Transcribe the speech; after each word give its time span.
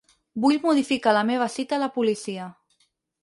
Vull 0.45 0.55
modificar 0.63 1.13
la 1.17 1.21
meva 1.31 1.49
cita 1.57 1.77
a 1.77 1.81
la 1.83 1.91
policia. 1.99 2.47